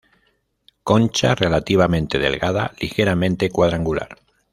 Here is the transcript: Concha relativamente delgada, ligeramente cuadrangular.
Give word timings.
Concha 0.83 1.35
relativamente 1.35 2.17
delgada, 2.17 2.73
ligeramente 2.79 3.51
cuadrangular. 3.51 4.17